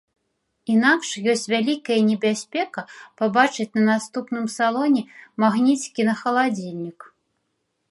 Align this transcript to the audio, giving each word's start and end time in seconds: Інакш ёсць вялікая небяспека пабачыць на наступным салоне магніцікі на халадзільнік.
Інакш 0.75 1.09
ёсць 1.33 1.43
вялікая 1.53 1.97
небяспека 2.07 2.85
пабачыць 3.23 3.67
на 3.77 3.83
наступным 3.91 4.45
салоне 4.57 5.01
магніцікі 5.45 6.01
на 6.11 6.19
халадзільнік. 6.23 6.99